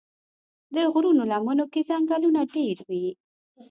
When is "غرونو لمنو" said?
0.93-1.65